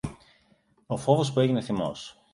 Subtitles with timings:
[0.87, 2.23] ο φόβος του έγινε θυμός.